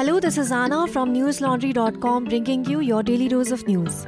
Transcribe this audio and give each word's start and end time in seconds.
Hello, 0.00 0.18
this 0.18 0.38
is 0.38 0.50
Anna 0.50 0.86
from 0.86 1.12
newslaundry.com 1.12 2.24
bringing 2.24 2.64
you 2.64 2.80
your 2.80 3.02
daily 3.02 3.28
dose 3.28 3.50
of 3.50 3.68
news. 3.68 4.06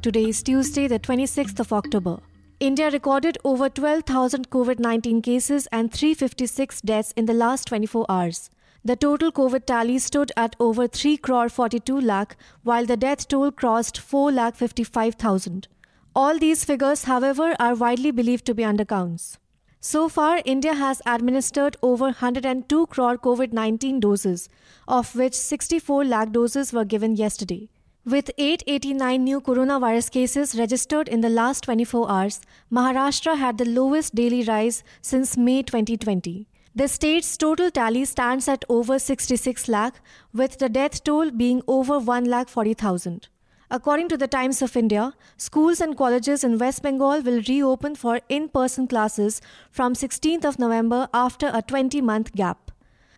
Today 0.00 0.26
is 0.28 0.44
Tuesday, 0.44 0.86
the 0.86 1.00
26th 1.00 1.58
of 1.58 1.72
October. 1.72 2.18
India 2.60 2.88
recorded 2.90 3.36
over 3.42 3.68
12,000 3.68 4.48
COVID 4.48 4.78
19 4.78 5.22
cases 5.22 5.66
and 5.72 5.92
356 5.92 6.82
deaths 6.82 7.12
in 7.16 7.26
the 7.26 7.34
last 7.34 7.66
24 7.66 8.06
hours. 8.08 8.48
The 8.84 8.94
total 8.94 9.32
COVID 9.32 9.66
tally 9.66 9.98
stood 9.98 10.30
at 10.36 10.54
over 10.60 10.86
3 10.86 11.16
crore 11.16 11.48
42 11.48 12.00
lakh, 12.00 12.36
while 12.62 12.86
the 12.86 12.96
death 12.96 13.26
toll 13.26 13.50
crossed 13.50 13.98
4 13.98 14.30
lakh 14.30 14.54
55,000. 14.54 15.66
All 16.14 16.38
these 16.38 16.64
figures, 16.64 17.02
however, 17.10 17.56
are 17.58 17.74
widely 17.74 18.12
believed 18.12 18.46
to 18.46 18.54
be 18.54 18.62
undercounts. 18.62 19.38
So 19.80 20.08
far, 20.08 20.42
India 20.44 20.74
has 20.74 21.00
administered 21.06 21.76
over 21.82 22.06
102 22.06 22.86
crore 22.88 23.18
COVID 23.18 23.52
19 23.52 24.00
doses, 24.00 24.48
of 24.88 25.14
which 25.14 25.34
64 25.34 26.04
lakh 26.04 26.32
doses 26.32 26.72
were 26.72 26.84
given 26.84 27.14
yesterday. 27.16 27.68
With 28.04 28.30
889 28.38 29.22
new 29.22 29.40
coronavirus 29.40 30.10
cases 30.10 30.56
registered 30.58 31.08
in 31.08 31.20
the 31.20 31.28
last 31.28 31.64
24 31.64 32.10
hours, 32.10 32.40
Maharashtra 32.72 33.36
had 33.36 33.58
the 33.58 33.64
lowest 33.64 34.14
daily 34.14 34.44
rise 34.44 34.82
since 35.02 35.36
May 35.36 35.62
2020. 35.62 36.48
The 36.74 36.88
state's 36.88 37.36
total 37.36 37.70
tally 37.70 38.04
stands 38.04 38.48
at 38.48 38.64
over 38.68 38.98
66 38.98 39.68
lakh, 39.68 39.94
with 40.32 40.58
the 40.58 40.68
death 40.68 41.02
toll 41.02 41.30
being 41.30 41.62
over 41.66 41.98
1 41.98 42.24
lakh 42.26 42.48
40,000. 42.48 43.28
According 43.68 44.08
to 44.10 44.16
the 44.16 44.28
Times 44.28 44.62
of 44.62 44.76
India, 44.76 45.14
schools 45.36 45.80
and 45.80 45.96
colleges 45.96 46.44
in 46.44 46.56
West 46.56 46.82
Bengal 46.82 47.20
will 47.20 47.42
reopen 47.48 47.96
for 47.96 48.20
in-person 48.28 48.86
classes 48.86 49.42
from 49.72 49.94
16th 49.94 50.44
of 50.44 50.60
November 50.60 51.08
after 51.12 51.48
a 51.48 51.62
20-month 51.62 52.32
gap. 52.32 52.70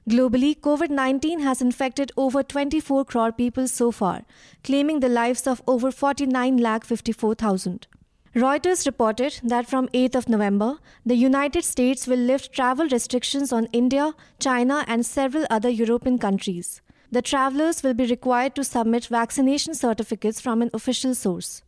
Globally, 0.08 0.58
COVID 0.58 0.88
19 0.88 1.41
has 1.41 1.60
infected 1.60 2.12
over 2.16 2.42
24 2.42 3.04
crore 3.04 3.30
people 3.30 3.69
so 3.69 3.91
far, 3.91 4.22
claiming 4.64 5.00
the 5.00 5.10
lives 5.10 5.46
of 5.46 5.60
over 5.66 5.91
49 5.91 6.56
lakh 6.56 6.82
54,000. 6.82 7.86
Reuters 8.34 8.86
reported 8.86 9.41
that 9.42 9.69
from 9.69 9.88
8th 9.88 10.14
of 10.14 10.28
November, 10.30 10.78
the 11.04 11.14
United 11.14 11.62
States 11.62 12.06
will 12.06 12.19
lift 12.19 12.54
travel 12.54 12.88
restrictions 12.88 13.52
on 13.52 13.66
India, 13.72 14.14
China, 14.38 14.82
and 14.88 15.04
several 15.04 15.44
other 15.50 15.69
European 15.69 16.19
countries. 16.19 16.80
The 17.10 17.22
travelers 17.22 17.82
will 17.82 17.94
be 17.94 18.04
required 18.04 18.54
to 18.56 18.62
submit 18.62 19.06
vaccination 19.06 19.74
certificates 19.74 20.42
from 20.42 20.60
an 20.60 20.68
official 20.74 21.14
source. 21.14 21.62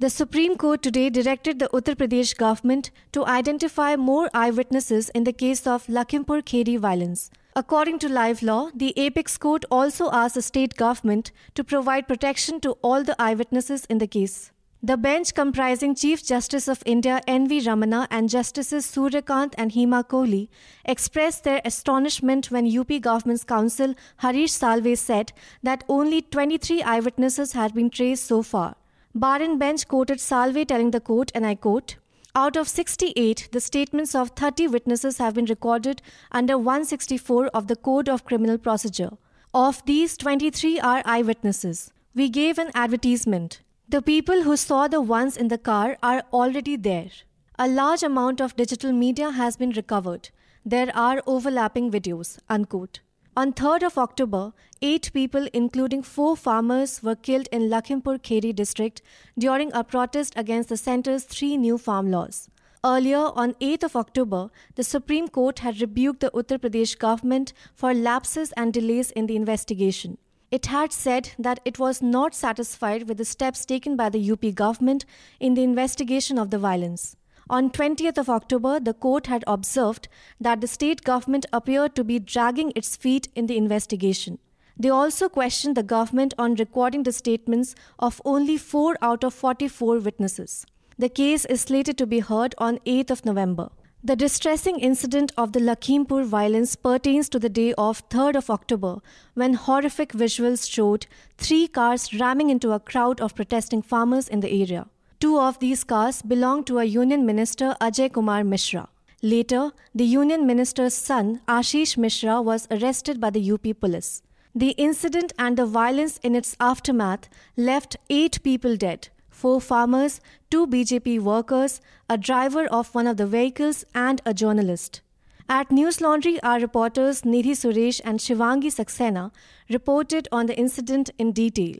The 0.00 0.10
Supreme 0.10 0.56
Court 0.56 0.82
today 0.82 1.08
directed 1.08 1.60
the 1.60 1.68
Uttar 1.68 1.94
Pradesh 1.94 2.36
government 2.36 2.90
to 3.12 3.24
identify 3.26 3.94
more 3.94 4.28
eyewitnesses 4.34 5.08
in 5.10 5.22
the 5.22 5.32
case 5.32 5.68
of 5.68 5.86
Lakhimpur 5.86 6.42
Kheri 6.42 6.78
violence. 6.78 7.30
According 7.54 8.00
to 8.00 8.08
Live 8.08 8.42
Law, 8.42 8.70
the 8.74 8.92
Apex 8.96 9.38
Court 9.38 9.64
also 9.70 10.10
asked 10.10 10.34
the 10.34 10.42
state 10.42 10.74
government 10.74 11.30
to 11.54 11.62
provide 11.62 12.08
protection 12.08 12.60
to 12.60 12.72
all 12.82 13.04
the 13.04 13.20
eyewitnesses 13.22 13.84
in 13.84 13.98
the 13.98 14.08
case. 14.08 14.50
The 14.82 14.96
bench 14.96 15.34
comprising 15.34 15.94
Chief 15.94 16.24
Justice 16.24 16.66
of 16.66 16.82
India 16.86 17.20
N.V. 17.26 17.60
Ramana 17.66 18.06
and 18.10 18.30
Justices 18.30 18.86
Surya 18.86 19.20
Kant 19.20 19.54
and 19.58 19.72
Hema 19.72 20.02
Kohli 20.02 20.48
expressed 20.86 21.44
their 21.44 21.60
astonishment 21.66 22.50
when 22.50 22.78
UP 22.78 22.88
government's 23.02 23.44
counsel 23.44 23.94
Harish 24.16 24.52
Salve 24.52 24.98
said 24.98 25.34
that 25.62 25.84
only 25.86 26.22
23 26.22 26.82
eyewitnesses 26.82 27.52
had 27.52 27.74
been 27.74 27.90
traced 27.90 28.24
so 28.24 28.42
far. 28.42 28.74
Bar 29.14 29.42
and 29.42 29.58
bench 29.58 29.86
quoted 29.86 30.18
Salve 30.18 30.66
telling 30.66 30.92
the 30.92 31.00
court, 31.00 31.30
and 31.34 31.44
I 31.44 31.56
quote, 31.56 31.96
out 32.34 32.56
of 32.56 32.66
68, 32.66 33.50
the 33.52 33.60
statements 33.60 34.14
of 34.14 34.30
30 34.30 34.68
witnesses 34.68 35.18
have 35.18 35.34
been 35.34 35.44
recorded 35.44 36.00
under 36.32 36.56
164 36.56 37.48
of 37.48 37.66
the 37.66 37.76
Code 37.76 38.08
of 38.08 38.24
Criminal 38.24 38.56
Procedure. 38.56 39.10
Of 39.52 39.84
these, 39.84 40.16
23 40.16 40.80
are 40.80 41.02
eyewitnesses. 41.04 41.92
We 42.14 42.30
gave 42.30 42.56
an 42.56 42.70
advertisement. 42.74 43.60
The 43.92 44.00
people 44.02 44.44
who 44.44 44.56
saw 44.56 44.86
the 44.86 45.00
ones 45.00 45.36
in 45.36 45.48
the 45.48 45.58
car 45.58 45.98
are 46.00 46.22
already 46.32 46.76
there. 46.76 47.10
A 47.58 47.66
large 47.66 48.04
amount 48.04 48.40
of 48.40 48.54
digital 48.54 48.92
media 48.92 49.32
has 49.32 49.56
been 49.56 49.70
recovered. 49.70 50.30
There 50.64 50.92
are 50.94 51.24
overlapping 51.26 51.90
videos. 51.90 52.38
Unquote. 52.48 53.00
On 53.36 53.52
3rd 53.52 53.86
of 53.86 53.98
October, 53.98 54.52
eight 54.80 55.10
people, 55.12 55.48
including 55.52 56.04
four 56.04 56.36
farmers, 56.36 57.02
were 57.02 57.16
killed 57.16 57.48
in 57.50 57.68
Lakhimpur 57.68 58.20
Kheri 58.20 58.54
district 58.54 59.02
during 59.36 59.72
a 59.72 59.82
protest 59.82 60.34
against 60.36 60.68
the 60.68 60.76
centre's 60.76 61.24
three 61.24 61.56
new 61.56 61.76
farm 61.76 62.12
laws. 62.12 62.48
Earlier, 62.84 63.32
on 63.34 63.54
8th 63.54 63.82
of 63.82 63.96
October, 63.96 64.50
the 64.76 64.84
Supreme 64.84 65.26
Court 65.26 65.58
had 65.58 65.80
rebuked 65.80 66.20
the 66.20 66.30
Uttar 66.30 66.58
Pradesh 66.58 66.96
government 66.96 67.52
for 67.74 67.92
lapses 67.92 68.52
and 68.52 68.72
delays 68.72 69.10
in 69.10 69.26
the 69.26 69.34
investigation. 69.34 70.16
It 70.50 70.66
had 70.66 70.92
said 70.92 71.30
that 71.38 71.60
it 71.64 71.78
was 71.78 72.02
not 72.02 72.34
satisfied 72.34 73.08
with 73.08 73.18
the 73.18 73.24
steps 73.24 73.64
taken 73.64 73.94
by 73.94 74.08
the 74.08 74.32
UP 74.32 74.52
government 74.54 75.04
in 75.38 75.54
the 75.54 75.62
investigation 75.62 76.38
of 76.38 76.50
the 76.50 76.58
violence. 76.58 77.16
On 77.48 77.70
20th 77.70 78.18
of 78.18 78.28
October, 78.28 78.80
the 78.80 78.94
court 78.94 79.28
had 79.28 79.44
observed 79.46 80.08
that 80.40 80.60
the 80.60 80.66
state 80.66 81.04
government 81.04 81.46
appeared 81.52 81.94
to 81.94 82.02
be 82.02 82.18
dragging 82.18 82.72
its 82.74 82.96
feet 82.96 83.28
in 83.36 83.46
the 83.46 83.56
investigation. 83.56 84.38
They 84.76 84.88
also 84.88 85.28
questioned 85.28 85.76
the 85.76 85.84
government 85.84 86.34
on 86.36 86.56
recording 86.56 87.04
the 87.04 87.12
statements 87.12 87.76
of 87.98 88.20
only 88.24 88.56
4 88.56 88.96
out 89.02 89.22
of 89.22 89.34
44 89.34 89.98
witnesses. 90.00 90.66
The 90.98 91.08
case 91.08 91.44
is 91.44 91.60
slated 91.60 91.96
to 91.98 92.06
be 92.06 92.20
heard 92.20 92.56
on 92.58 92.78
8th 92.86 93.10
of 93.10 93.24
November. 93.24 93.70
The 94.02 94.16
distressing 94.16 94.80
incident 94.80 95.30
of 95.36 95.52
the 95.52 95.60
Lakhimpur 95.60 96.24
violence 96.24 96.74
pertains 96.74 97.28
to 97.28 97.38
the 97.38 97.50
day 97.50 97.74
of 97.74 98.08
3rd 98.08 98.36
of 98.36 98.48
October 98.48 99.00
when 99.34 99.52
horrific 99.52 100.12
visuals 100.12 100.70
showed 100.70 101.06
three 101.36 101.68
cars 101.68 102.14
ramming 102.18 102.48
into 102.48 102.72
a 102.72 102.80
crowd 102.80 103.20
of 103.20 103.34
protesting 103.34 103.82
farmers 103.82 104.26
in 104.26 104.40
the 104.40 104.50
area. 104.62 104.86
Two 105.20 105.38
of 105.38 105.58
these 105.58 105.84
cars 105.84 106.22
belonged 106.22 106.66
to 106.68 106.78
a 106.78 106.84
union 106.84 107.26
minister 107.26 107.76
Ajay 107.78 108.10
Kumar 108.10 108.42
Mishra. 108.42 108.88
Later, 109.20 109.72
the 109.94 110.06
union 110.06 110.46
minister's 110.46 110.94
son 110.94 111.42
Ashish 111.46 111.98
Mishra 111.98 112.40
was 112.40 112.66
arrested 112.70 113.20
by 113.20 113.28
the 113.28 113.52
UP 113.52 113.78
police. 113.78 114.22
The 114.54 114.70
incident 114.78 115.34
and 115.38 115.58
the 115.58 115.66
violence 115.66 116.18
in 116.22 116.34
its 116.34 116.56
aftermath 116.58 117.28
left 117.54 117.98
eight 118.08 118.42
people 118.42 118.76
dead 118.76 119.10
four 119.42 119.60
farmers, 119.60 120.20
two 120.50 120.66
BJP 120.66 121.20
workers, 121.20 121.80
a 122.08 122.18
driver 122.18 122.66
of 122.66 122.94
one 122.94 123.06
of 123.06 123.16
the 123.16 123.26
vehicles, 123.26 123.84
and 123.94 124.20
a 124.24 124.34
journalist. 124.34 125.00
At 125.48 125.72
News 125.72 126.00
Laundry, 126.00 126.40
our 126.42 126.60
reporters 126.60 127.22
Nidhi 127.22 127.54
Suresh 127.60 128.00
and 128.04 128.20
Shivangi 128.20 128.70
Saxena 128.74 129.30
reported 129.68 130.28
on 130.30 130.46
the 130.46 130.56
incident 130.56 131.10
in 131.18 131.32
detail. 131.32 131.76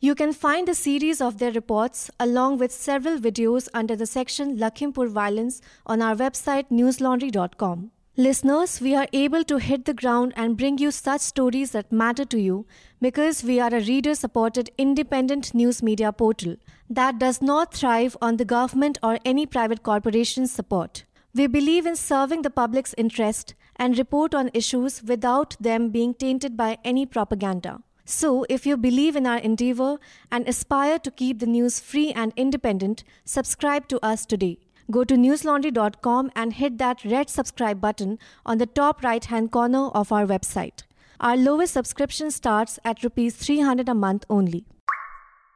You 0.00 0.16
can 0.16 0.32
find 0.32 0.68
a 0.68 0.74
series 0.74 1.20
of 1.20 1.38
their 1.38 1.52
reports 1.52 2.10
along 2.18 2.58
with 2.58 2.72
several 2.72 3.18
videos 3.18 3.68
under 3.72 3.94
the 3.94 4.06
section 4.06 4.56
Lakhimpur 4.58 5.08
Violence 5.08 5.60
on 5.86 6.02
our 6.02 6.16
website 6.16 6.72
newslaundry.com. 6.80 7.90
Listeners, 8.18 8.78
we 8.78 8.94
are 8.94 9.08
able 9.14 9.42
to 9.42 9.56
hit 9.56 9.86
the 9.86 9.94
ground 9.94 10.34
and 10.36 10.58
bring 10.58 10.76
you 10.76 10.90
such 10.90 11.22
stories 11.22 11.70
that 11.70 11.90
matter 11.90 12.26
to 12.26 12.38
you 12.38 12.66
because 13.00 13.42
we 13.42 13.58
are 13.58 13.74
a 13.74 13.80
reader 13.80 14.14
supported 14.14 14.70
independent 14.76 15.54
news 15.54 15.82
media 15.82 16.12
portal 16.12 16.56
that 16.90 17.18
does 17.18 17.40
not 17.40 17.72
thrive 17.72 18.14
on 18.20 18.36
the 18.36 18.44
government 18.44 18.98
or 19.02 19.18
any 19.24 19.46
private 19.46 19.82
corporation's 19.82 20.52
support. 20.52 21.04
We 21.34 21.46
believe 21.46 21.86
in 21.86 21.96
serving 21.96 22.42
the 22.42 22.50
public's 22.50 22.94
interest 22.98 23.54
and 23.76 23.96
report 23.96 24.34
on 24.34 24.50
issues 24.52 25.02
without 25.02 25.56
them 25.58 25.88
being 25.88 26.12
tainted 26.12 26.54
by 26.54 26.76
any 26.84 27.06
propaganda. 27.06 27.80
So, 28.04 28.44
if 28.50 28.66
you 28.66 28.76
believe 28.76 29.16
in 29.16 29.26
our 29.26 29.38
endeavor 29.38 29.96
and 30.30 30.46
aspire 30.46 30.98
to 30.98 31.10
keep 31.10 31.38
the 31.38 31.46
news 31.46 31.80
free 31.80 32.12
and 32.12 32.34
independent, 32.36 33.04
subscribe 33.24 33.88
to 33.88 34.04
us 34.04 34.26
today. 34.26 34.58
Go 34.92 35.04
to 35.04 35.14
newslaundry.com 35.14 36.30
and 36.36 36.52
hit 36.52 36.76
that 36.78 37.02
red 37.02 37.30
subscribe 37.30 37.80
button 37.80 38.18
on 38.44 38.58
the 38.58 38.66
top 38.66 39.02
right 39.02 39.24
hand 39.24 39.50
corner 39.50 39.86
of 40.00 40.12
our 40.12 40.26
website. 40.26 40.82
Our 41.18 41.34
lowest 41.34 41.72
subscription 41.72 42.30
starts 42.30 42.78
at 42.84 43.02
rupees 43.02 43.34
300 43.36 43.88
a 43.88 43.94
month 43.94 44.26
only. 44.28 44.66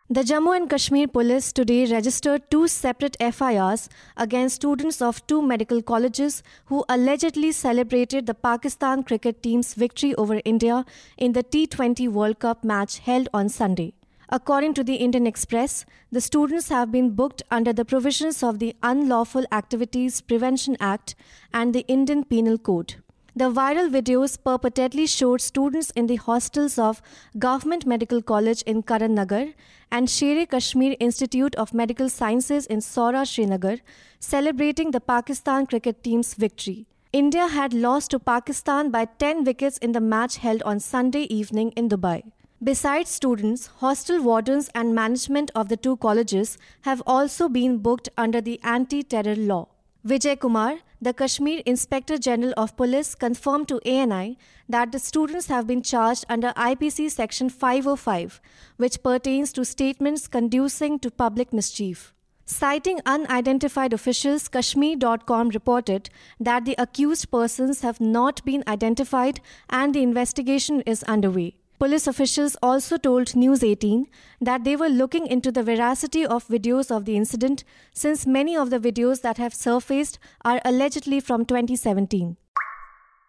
The 0.09 0.23
Jammu 0.23 0.57
and 0.57 0.71
Kashmir 0.71 1.09
police 1.09 1.53
today 1.53 1.85
registered 1.85 2.51
two 2.51 2.67
separate 2.69 3.17
FIRs 3.21 3.91
against 4.17 4.57
students 4.57 5.03
of 5.03 5.27
two 5.27 5.43
medical 5.43 5.83
colleges 5.83 6.43
who 6.67 6.85
allegedly 6.89 7.53
celebrated 7.53 8.25
the 8.25 8.35
Pakistan 8.49 9.03
cricket 9.03 9.43
team's 9.43 9.75
victory 9.75 10.15
over 10.15 10.41
India 10.47 10.85
in 11.19 11.33
the 11.33 11.43
T20 11.43 12.09
World 12.09 12.39
Cup 12.39 12.65
match 12.65 12.99
held 13.01 13.29
on 13.35 13.51
Sunday. 13.51 13.93
According 14.29 14.75
to 14.75 14.83
the 14.83 14.97
Indian 14.97 15.25
Express, 15.25 15.85
the 16.11 16.21
students 16.21 16.69
have 16.69 16.91
been 16.91 17.11
booked 17.11 17.43
under 17.51 17.73
the 17.73 17.85
provisions 17.85 18.43
of 18.43 18.59
the 18.59 18.75
Unlawful 18.83 19.45
Activities 19.53 20.21
Prevention 20.21 20.77
Act 20.81 21.15
and 21.55 21.73
the 21.73 21.85
Indian 21.87 22.25
Penal 22.25 22.59
Code. 22.59 22.97
The 23.37 23.51
viral 23.51 23.89
videos 23.89 24.37
purportedly 24.37 25.09
showed 25.09 25.41
students 25.41 25.91
in 25.91 26.07
the 26.07 26.17
hostels 26.17 26.79
of 26.79 27.03
Government 27.39 27.87
Medical 27.87 28.21
College 28.21 28.63
in 28.63 28.83
Karan 28.83 29.15
Nagar 29.15 29.49
and 29.93 30.11
Shere 30.11 30.47
Kashmir 30.47 30.97
Institute 30.99 31.55
of 31.55 31.73
Medical 31.73 32.09
Sciences 32.09 32.67
in 32.67 32.81
Saura, 32.81 33.27
Srinagar, 33.27 33.77
celebrating 34.19 34.91
the 34.91 35.01
Pakistan 35.01 35.67
cricket 35.67 36.03
team's 36.03 36.35
victory. 36.35 36.87
India 37.13 37.47
had 37.47 37.73
lost 37.73 38.11
to 38.11 38.19
Pakistan 38.19 38.91
by 38.91 39.05
10 39.05 39.45
wickets 39.45 39.79
in 39.79 39.93
the 39.93 40.01
match 40.01 40.39
held 40.39 40.63
on 40.65 40.81
Sunday 40.81 41.23
evening 41.25 41.71
in 41.77 41.89
Dubai. 41.89 42.23
Besides 42.65 43.11
students, 43.11 43.67
hostel 43.67 44.23
wardens 44.23 44.71
and 44.75 44.95
management 44.95 45.51
of 45.55 45.69
the 45.69 45.77
two 45.77 45.99
colleges 45.99 46.57
have 46.83 47.03
also 47.07 47.51
been 47.51 47.77
booked 47.77 48.09
under 48.17 48.41
the 48.41 48.59
anti-terror 48.63 49.37
law. 49.37 49.69
Vijay 50.07 50.41
Kumar, 50.41 50.79
the 50.99 51.13
Kashmir 51.13 51.61
Inspector 51.67 52.17
General 52.17 52.55
of 52.57 52.75
Police, 52.75 53.15
confirmed 53.15 53.69
to 53.69 53.79
ANI 53.87 54.39
that 54.71 54.91
the 54.91 54.99
students 54.99 55.49
have 55.49 55.67
been 55.67 55.83
charged 55.83 56.25
under 56.31 56.53
IPC 56.53 57.11
Section 57.11 57.51
505, 57.51 58.41
which 58.79 59.03
pertains 59.03 59.53
to 59.53 59.63
statements 59.63 60.27
conducing 60.27 60.99
to 61.01 61.11
public 61.11 61.53
mischief. 61.53 62.15
Citing 62.47 63.01
unidentified 63.05 63.93
officials, 63.93 64.49
Kashmir.com 64.49 65.51
reported 65.51 66.09
that 66.41 66.65
the 66.65 66.77
accused 66.79 67.31
persons 67.31 67.83
have 67.83 68.01
not 68.01 68.43
been 68.47 68.65
identified 68.67 69.41
and 69.69 69.95
the 69.95 70.03
investigation 70.03 70.81
is 70.87 71.03
underway. 71.03 71.57
Police 71.79 72.07
officials 72.07 72.57
also 72.63 72.97
told 72.97 73.37
News 73.37 73.63
18 73.63 74.07
that 74.41 74.65
they 74.65 74.77
were 74.77 74.89
looking 74.89 75.27
into 75.27 75.53
the 75.53 75.63
veracity 75.63 76.25
of 76.25 76.49
videos 76.49 76.91
of 76.91 77.05
the 77.05 77.17
incident 77.17 77.65
since 77.93 78.27
many 78.27 78.57
of 78.57 78.71
the 78.71 78.79
videos 78.79 79.21
that 79.21 79.37
have 79.37 79.53
surfaced 79.53 80.19
are 80.43 80.59
allegedly 80.65 81.21
from 81.21 81.45
2017. 81.45 82.39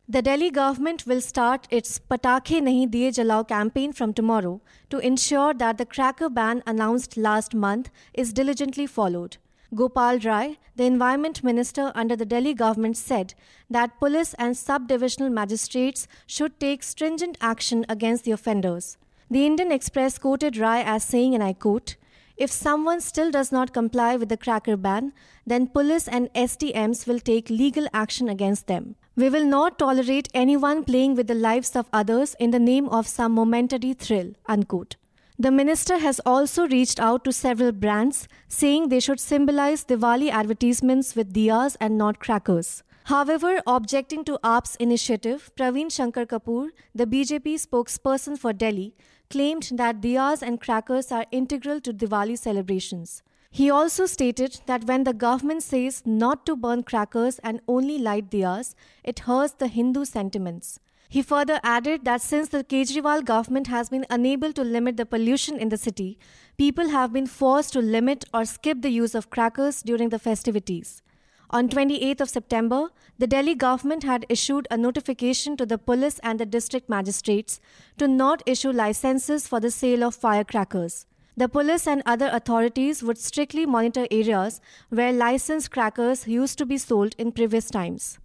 The 0.07 0.21
Delhi 0.21 0.49
government 0.49 1.05
will 1.05 1.19
start 1.19 1.67
its 1.69 1.99
Patakhe 1.99 2.61
Nahi 2.61 2.87
Diye 2.89 3.09
Jalao 3.09 3.45
campaign 3.45 3.91
from 3.91 4.13
tomorrow 4.13 4.61
to 4.89 4.99
ensure 4.99 5.53
that 5.53 5.77
the 5.77 5.85
cracker 5.85 6.29
ban 6.29 6.63
announced 6.65 7.17
last 7.17 7.53
month 7.53 7.89
is 8.13 8.31
diligently 8.31 8.87
followed. 8.87 9.35
Gopal 9.75 10.19
Rai, 10.19 10.59
the 10.75 10.85
environment 10.85 11.43
minister 11.43 11.91
under 11.93 12.15
the 12.15 12.25
Delhi 12.25 12.53
government, 12.53 12.95
said 12.95 13.33
that 13.69 13.99
police 13.99 14.33
and 14.35 14.55
sub-divisional 14.55 15.29
magistrates 15.29 16.07
should 16.25 16.59
take 16.59 16.83
stringent 16.83 17.37
action 17.41 17.85
against 17.89 18.23
the 18.23 18.31
offenders. 18.31 18.97
The 19.29 19.45
Indian 19.45 19.71
Express 19.71 20.17
quoted 20.17 20.55
Rai 20.55 20.81
as 20.83 21.03
saying, 21.03 21.33
and 21.33 21.43
I 21.43 21.53
quote, 21.53 21.97
if 22.37 22.51
someone 22.51 23.01
still 23.01 23.31
does 23.31 23.51
not 23.51 23.73
comply 23.73 24.15
with 24.15 24.29
the 24.29 24.37
cracker 24.37 24.77
ban, 24.77 25.11
then 25.45 25.67
police 25.67 26.07
and 26.07 26.31
SDMs 26.33 27.07
will 27.07 27.19
take 27.19 27.49
legal 27.49 27.87
action 27.93 28.29
against 28.29 28.67
them. 28.67 28.95
We 29.15 29.29
will 29.29 29.45
not 29.45 29.79
tolerate 29.79 30.29
anyone 30.35 30.83
playing 30.83 31.15
with 31.15 31.25
the 31.25 31.33
lives 31.33 31.75
of 31.75 31.89
others 31.91 32.35
in 32.39 32.51
the 32.51 32.59
name 32.59 32.87
of 32.89 33.07
some 33.07 33.33
momentary 33.33 33.93
thrill. 33.93 34.33
Unquote. 34.45 34.95
The 35.39 35.51
minister 35.51 35.99
has 35.99 36.19
also 36.25 36.67
reached 36.67 36.99
out 36.99 37.23
to 37.25 37.31
several 37.31 37.71
brands, 37.71 38.27
saying 38.47 38.89
they 38.89 38.99
should 38.99 39.19
symbolize 39.19 39.85
Diwali 39.85 40.31
advertisements 40.31 41.15
with 41.15 41.31
diyas 41.31 41.77
and 41.79 41.95
not 41.95 42.17
crackers. 42.17 42.81
However, 43.03 43.61
objecting 43.67 44.23
to 44.25 44.39
AAP's 44.43 44.75
initiative, 44.77 45.51
Praveen 45.55 45.91
Shankar 45.91 46.25
Kapoor, 46.25 46.69
the 46.95 47.05
BJP 47.05 47.53
spokesperson 47.67 48.35
for 48.35 48.51
Delhi, 48.51 48.95
claimed 49.29 49.69
that 49.73 50.01
diyas 50.01 50.41
and 50.41 50.59
crackers 50.59 51.11
are 51.11 51.27
integral 51.31 51.81
to 51.81 51.93
Diwali 51.93 52.35
celebrations. 52.35 53.21
He 53.51 53.69
also 53.69 54.07
stated 54.07 54.61
that 54.65 54.85
when 54.85 55.03
the 55.03 55.13
government 55.13 55.61
says 55.61 56.01
not 56.03 56.47
to 56.47 56.55
burn 56.55 56.81
crackers 56.81 57.37
and 57.39 57.61
only 57.67 57.99
light 57.99 58.31
diyas, 58.31 58.73
it 59.03 59.19
hurts 59.19 59.53
the 59.53 59.67
Hindu 59.67 60.03
sentiments. 60.05 60.79
He 61.09 61.21
further 61.21 61.59
added 61.63 62.03
that 62.03 62.21
since 62.21 62.49
the 62.49 62.63
Kejriwal 62.63 63.23
government 63.23 63.67
has 63.67 63.89
been 63.89 64.05
unable 64.09 64.51
to 64.53 64.63
limit 64.63 64.97
the 64.97 65.05
pollution 65.05 65.57
in 65.57 65.69
the 65.69 65.77
city, 65.77 66.19
people 66.57 66.89
have 66.89 67.13
been 67.13 67.27
forced 67.27 67.73
to 67.73 67.79
limit 67.79 68.25
or 68.33 68.43
skip 68.43 68.81
the 68.81 68.89
use 68.89 69.15
of 69.15 69.29
crackers 69.29 69.81
during 69.81 70.09
the 70.09 70.19
festivities. 70.19 71.01
On 71.49 71.69
28th 71.69 72.19
of 72.19 72.29
September, 72.29 72.89
the 73.17 73.25
Delhi 73.25 73.55
government 73.55 74.03
had 74.03 74.25
issued 74.27 74.67
a 74.69 74.75
notification 74.75 75.55
to 75.55 75.65
the 75.65 75.77
police 75.77 76.19
and 76.19 76.41
the 76.41 76.45
district 76.45 76.89
magistrates 76.89 77.61
to 77.97 78.05
not 78.05 78.43
issue 78.45 78.71
licenses 78.71 79.47
for 79.47 79.61
the 79.61 79.71
sale 79.71 80.03
of 80.03 80.13
firecrackers. 80.13 81.05
The 81.37 81.47
police 81.47 81.87
and 81.87 82.03
other 82.05 82.29
authorities 82.33 83.01
would 83.01 83.17
strictly 83.17 83.65
monitor 83.65 84.07
areas 84.11 84.59
where 84.89 85.13
licensed 85.13 85.71
crackers 85.71 86.27
used 86.27 86.57
to 86.57 86.65
be 86.65 86.77
sold 86.77 87.15
in 87.17 87.31
previous 87.31 87.69
times. 87.69 88.19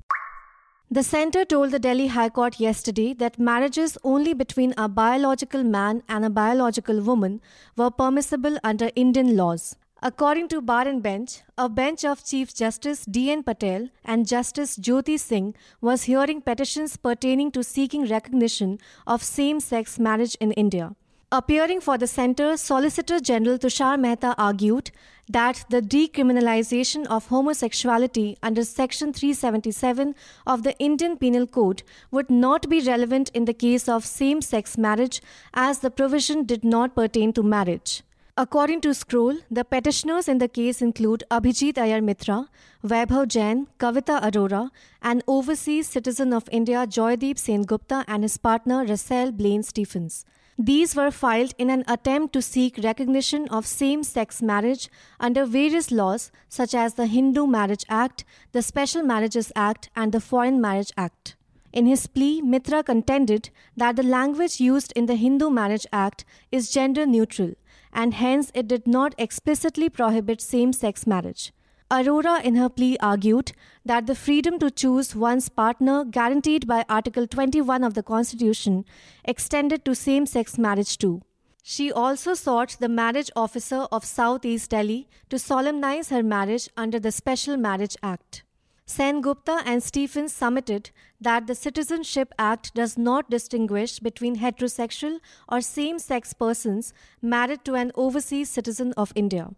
The 0.93 1.03
centre 1.03 1.47
told 1.47 1.71
the 1.71 1.79
Delhi 1.79 2.09
High 2.09 2.29
Court 2.29 2.61
yesterday 2.61 3.15
that 3.15 3.39
marriages 3.39 3.97
only 4.05 4.35
between 4.35 4.75
a 4.77 4.91
biological 4.91 5.65
man 5.65 6.03
and 6.07 6.23
a 6.23 6.29
biological 6.29 7.01
woman 7.01 7.41
were 7.79 7.91
permissible 7.91 8.59
under 8.63 8.91
Indian 8.95 9.35
laws. 9.35 9.75
According 10.03 10.49
to 10.49 10.61
Bar 10.61 10.87
and 10.87 11.03
Bench, 11.03 11.41
a 11.57 11.71
bench 11.71 12.05
of 12.05 12.23
Chief 12.23 12.55
Justice 12.55 13.07
D.N. 13.07 13.43
Patel 13.43 13.89
and 14.05 14.29
Justice 14.29 14.77
Jyoti 14.77 15.19
Singh 15.19 15.55
was 15.81 16.03
hearing 16.03 16.43
petitions 16.43 16.99
pertaining 16.99 17.51
to 17.53 17.65
seeking 17.65 18.07
recognition 18.07 18.79
of 19.07 19.23
same 19.23 19.61
sex 19.61 19.99
marriage 19.99 20.37
in 20.41 20.53
India. 20.53 20.95
Appearing 21.35 21.81
for 21.81 21.97
the 21.97 22.07
centre, 22.07 22.59
Solicitor 22.59 23.19
General 23.19 23.57
Tushar 23.57 23.99
Mehta 23.99 24.35
argued 24.37 24.91
that 25.31 25.65
the 25.71 25.81
decriminalization 25.81 27.07
of 27.07 27.29
homosexuality 27.29 28.37
under 28.43 28.63
Section 28.65 29.15
377 29.15 30.15
of 30.47 30.63
the 30.63 30.79
Indian 30.79 31.17
Penal 31.17 31.47
Code 31.47 31.85
would 32.11 32.29
not 32.29 32.69
be 32.69 32.81
relevant 32.83 33.31
in 33.33 33.47
the 33.47 33.55
case 33.55 33.89
of 33.89 34.05
same 34.05 34.43
sex 34.43 34.77
marriage 34.77 35.23
as 35.55 35.79
the 35.79 35.91
provision 35.91 36.45
did 36.45 36.67
not 36.67 36.95
pertain 36.95 37.33
to 37.33 37.43
marriage. 37.43 38.03
According 38.37 38.83
to 38.83 38.93
Scroll, 38.93 39.39
the 39.51 39.65
petitioners 39.65 40.29
in 40.29 40.37
the 40.37 40.49
case 40.49 40.83
include 40.83 41.25
Abhijit 41.31 41.79
Iyer 41.79 42.03
Mitra, 42.03 42.51
Vaibhav 42.85 43.29
Jain, 43.29 43.69
Kavita 43.79 44.21
Arora, 44.21 44.69
and 45.01 45.25
overseas 45.27 45.89
citizen 45.89 46.35
of 46.35 46.47
India 46.53 46.87
Joydeep 46.87 47.67
Gupta 47.67 48.05
and 48.07 48.23
his 48.23 48.37
partner 48.37 48.85
Russell 48.85 49.33
Blaine 49.33 49.63
Stephens. 49.63 50.27
These 50.59 50.95
were 50.95 51.11
filed 51.11 51.55
in 51.57 51.71
an 51.71 51.83
attempt 51.89 52.35
to 52.35 52.43
seek 52.43 52.79
recognition 52.83 53.49
of 53.49 53.67
same 53.67 54.03
sex 54.03 54.43
marriage 54.43 54.91
under 55.19 55.47
various 55.47 55.91
laws 55.91 56.31
such 56.49 56.75
as 56.75 56.95
the 56.95 57.07
Hindu 57.07 57.47
Marriage 57.47 57.87
Act, 57.89 58.25
the 58.53 58.61
Special 58.61 59.03
Marriages 59.03 59.51
Act, 59.57 59.89
and 59.97 60.13
the 60.13 60.21
Foreign 60.21 60.61
Marriage 60.61 60.93
Act. 60.97 61.37
In 61.73 61.87
his 61.87 62.07
plea, 62.07 62.43
Mitra 62.43 62.83
contended 62.83 63.49
that 63.77 63.97
the 63.97 64.03
language 64.03 64.61
used 64.61 64.93
in 64.95 65.07
the 65.07 65.17
Hindu 65.17 65.49
Marriage 65.49 65.87
Act 65.91 66.27
is 66.51 66.71
gender 66.71 67.07
neutral 67.07 67.55
and 67.93 68.15
hence 68.15 68.51
it 68.55 68.69
did 68.69 68.87
not 68.87 69.15
explicitly 69.17 69.89
prohibit 69.89 70.41
same 70.41 70.73
sex 70.73 71.07
marriage. 71.07 71.53
Arora, 71.93 72.43
in 72.43 72.55
her 72.55 72.71
plea, 72.71 72.97
argued 73.01 73.53
that 73.85 74.07
the 74.07 74.15
freedom 74.15 74.59
to 74.59 74.71
choose 74.71 75.15
one's 75.15 75.51
partner 75.51 76.07
guaranteed 76.07 76.67
by 76.67 76.87
Article 76.89 77.27
21 77.27 77.85
of 77.85 77.93
the 77.93 78.03
Constitution 78.03 78.87
extended 79.27 79.85
to 79.85 79.95
same 79.95 80.25
sex 80.25 80.57
marriage 80.57 80.97
too. 80.97 81.21
She 81.63 81.93
also 81.93 82.33
sought 82.33 82.79
the 82.81 82.89
marriage 82.89 83.31
officer 83.37 83.87
of 83.93 84.07
South 84.07 84.47
East 84.47 84.71
Delhi 84.71 85.07
to 85.29 85.39
solemnize 85.39 86.09
her 86.09 86.23
marriage 86.23 86.71
under 86.79 86.99
the 86.99 87.13
Special 87.13 87.59
Marriage 87.59 87.97
Act. 88.03 88.43
Sen 88.87 89.21
Gupta 89.21 89.63
and 89.67 89.83
Stephens 89.83 90.33
submitted 90.33 90.91
that 91.21 91.47
the 91.47 91.55
Citizenship 91.55 92.33
Act 92.39 92.75
does 92.75 92.97
not 92.97 93.29
distinguish 93.29 93.99
between 94.01 94.37
heterosexual 94.37 95.19
or 95.47 95.61
same 95.61 95.99
sex 95.99 96.33
persons 96.33 96.95
married 97.21 97.67
to 97.67 97.75
an 97.75 97.93
overseas 97.95 98.49
citizen 98.49 98.95
of 98.97 99.13
India. 99.15 99.51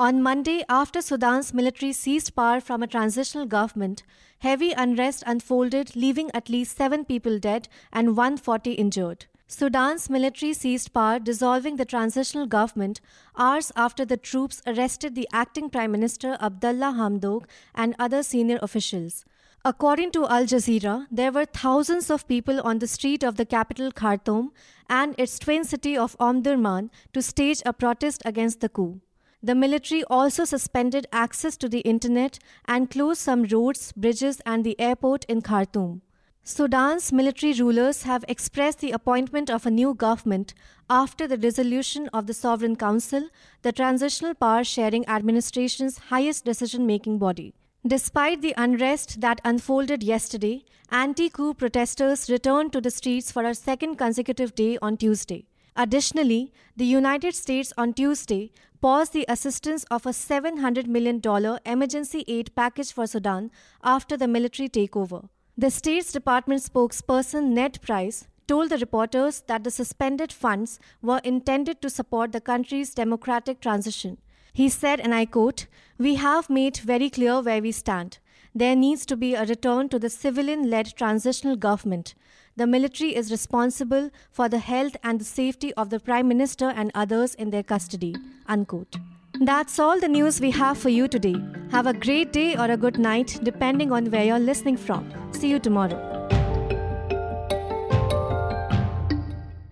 On 0.00 0.22
Monday, 0.22 0.64
after 0.66 1.02
Sudan's 1.02 1.52
military 1.52 1.92
seized 1.92 2.34
power 2.34 2.58
from 2.58 2.82
a 2.82 2.86
transitional 2.86 3.44
government, 3.44 4.02
heavy 4.38 4.72
unrest 4.72 5.22
unfolded, 5.26 5.94
leaving 5.94 6.30
at 6.32 6.48
least 6.48 6.78
seven 6.78 7.04
people 7.04 7.38
dead 7.38 7.68
and 7.92 8.16
140 8.16 8.72
injured. 8.72 9.26
Sudan's 9.46 10.08
military 10.08 10.54
seized 10.54 10.94
power, 10.94 11.18
dissolving 11.18 11.76
the 11.76 11.84
transitional 11.84 12.46
government 12.46 13.02
hours 13.36 13.72
after 13.76 14.06
the 14.06 14.16
troops 14.16 14.62
arrested 14.66 15.14
the 15.14 15.28
acting 15.34 15.68
Prime 15.68 15.92
Minister 15.92 16.38
Abdullah 16.40 16.94
Hamdok 16.96 17.44
and 17.74 17.94
other 17.98 18.22
senior 18.22 18.58
officials. 18.62 19.26
According 19.66 20.12
to 20.12 20.26
Al 20.26 20.46
Jazeera, 20.46 21.08
there 21.10 21.30
were 21.30 21.44
thousands 21.44 22.08
of 22.08 22.26
people 22.26 22.62
on 22.62 22.78
the 22.78 22.86
street 22.86 23.22
of 23.22 23.36
the 23.36 23.44
capital 23.44 23.92
Khartoum 23.92 24.50
and 24.88 25.14
its 25.18 25.38
twin 25.38 25.64
city 25.64 25.94
of 25.94 26.16
Omdurman 26.16 26.88
to 27.12 27.20
stage 27.20 27.60
a 27.66 27.74
protest 27.74 28.22
against 28.24 28.60
the 28.60 28.70
coup. 28.70 29.02
The 29.42 29.54
military 29.54 30.04
also 30.04 30.44
suspended 30.44 31.06
access 31.12 31.56
to 31.58 31.68
the 31.68 31.80
internet 31.80 32.38
and 32.66 32.90
closed 32.90 33.20
some 33.20 33.44
roads, 33.44 33.92
bridges, 33.92 34.42
and 34.44 34.64
the 34.64 34.78
airport 34.78 35.24
in 35.24 35.40
Khartoum. 35.40 36.02
Sudan's 36.42 37.12
military 37.12 37.52
rulers 37.52 38.02
have 38.02 38.24
expressed 38.26 38.80
the 38.80 38.90
appointment 38.90 39.50
of 39.50 39.64
a 39.64 39.70
new 39.70 39.94
government 39.94 40.52
after 40.88 41.26
the 41.26 41.36
dissolution 41.36 42.08
of 42.12 42.26
the 42.26 42.34
Sovereign 42.34 42.76
Council, 42.76 43.28
the 43.62 43.72
transitional 43.72 44.34
power 44.34 44.64
sharing 44.64 45.08
administration's 45.08 45.98
highest 45.98 46.44
decision 46.44 46.86
making 46.86 47.18
body. 47.18 47.54
Despite 47.86 48.42
the 48.42 48.54
unrest 48.58 49.20
that 49.22 49.40
unfolded 49.44 50.02
yesterday, 50.02 50.64
anti 50.90 51.30
coup 51.30 51.54
protesters 51.54 52.28
returned 52.28 52.72
to 52.74 52.80
the 52.80 52.90
streets 52.90 53.32
for 53.32 53.44
a 53.44 53.54
second 53.54 53.96
consecutive 53.96 54.54
day 54.54 54.76
on 54.82 54.98
Tuesday. 54.98 55.46
Additionally, 55.76 56.52
the 56.76 56.86
United 56.86 57.34
States 57.34 57.72
on 57.76 57.92
Tuesday 57.92 58.52
paused 58.80 59.12
the 59.12 59.26
assistance 59.28 59.84
of 59.90 60.06
a 60.06 60.10
$700 60.10 60.86
million 60.86 61.20
emergency 61.66 62.24
aid 62.26 62.54
package 62.54 62.92
for 62.92 63.06
Sudan 63.06 63.50
after 63.84 64.16
the 64.16 64.28
military 64.28 64.68
takeover. 64.68 65.28
The 65.56 65.70
State's 65.70 66.12
Department 66.12 66.62
spokesperson 66.62 67.48
Ned 67.50 67.80
Price 67.82 68.26
told 68.46 68.70
the 68.70 68.78
reporters 68.78 69.42
that 69.46 69.62
the 69.62 69.70
suspended 69.70 70.32
funds 70.32 70.80
were 71.02 71.20
intended 71.22 71.80
to 71.82 71.90
support 71.90 72.32
the 72.32 72.40
country's 72.40 72.94
democratic 72.94 73.60
transition. 73.60 74.18
He 74.52 74.68
said, 74.68 74.98
and 75.00 75.14
I 75.14 75.26
quote, 75.26 75.66
We 75.98 76.16
have 76.16 76.50
made 76.50 76.78
very 76.78 77.10
clear 77.10 77.40
where 77.40 77.62
we 77.62 77.72
stand. 77.72 78.18
There 78.54 78.74
needs 78.74 79.06
to 79.06 79.16
be 79.16 79.34
a 79.34 79.44
return 79.44 79.88
to 79.90 79.98
the 80.00 80.10
civilian 80.10 80.68
led 80.68 80.96
transitional 80.96 81.54
government. 81.54 82.14
The 82.56 82.66
military 82.66 83.14
is 83.14 83.30
responsible 83.30 84.10
for 84.32 84.48
the 84.48 84.58
health 84.58 84.96
and 85.04 85.20
the 85.20 85.24
safety 85.24 85.72
of 85.74 85.90
the 85.90 86.00
Prime 86.00 86.26
Minister 86.26 86.64
and 86.64 86.90
others 86.92 87.34
in 87.36 87.50
their 87.50 87.62
custody. 87.62 88.16
Unquote. 88.48 88.96
That's 89.40 89.78
all 89.78 90.00
the 90.00 90.08
news 90.08 90.40
we 90.40 90.50
have 90.50 90.76
for 90.76 90.88
you 90.88 91.06
today. 91.06 91.36
Have 91.70 91.86
a 91.86 91.94
great 91.94 92.32
day 92.32 92.56
or 92.56 92.64
a 92.64 92.76
good 92.76 92.98
night, 92.98 93.38
depending 93.44 93.92
on 93.92 94.10
where 94.10 94.24
you're 94.24 94.40
listening 94.40 94.76
from. 94.76 95.08
See 95.32 95.48
you 95.48 95.60
tomorrow. 95.60 96.08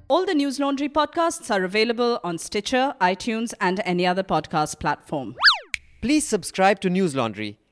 All 0.07 0.25
the 0.25 0.35
News 0.35 0.61
Laundry 0.61 0.89
podcasts 0.89 1.51
are 1.55 1.65
available 1.65 2.21
on 2.23 2.39
Stitcher, 2.39 2.95
iTunes, 3.01 3.53
and 3.61 3.83
any 3.85 4.07
other 4.07 4.23
podcast 4.23 4.79
platform. 4.79 5.35
Please 6.01 6.27
subscribe 6.27 6.81
to 6.81 6.89
News 6.89 7.17
Laundry. 7.17 7.59